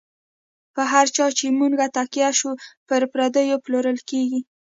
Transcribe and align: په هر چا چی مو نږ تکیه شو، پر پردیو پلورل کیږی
په 0.73 0.81
هر 0.91 1.05
چا 1.15 1.25
چی 1.37 1.47
مو 1.57 1.65
نږ 1.71 1.81
تکیه 1.95 2.29
شو، 2.39 2.51
پر 2.87 3.01
پردیو 3.11 3.61
پلورل 3.65 3.99
کیږی 4.09 4.39